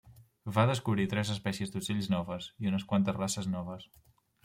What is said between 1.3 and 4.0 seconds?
espècies d'ocells noves i unes quantes races noves.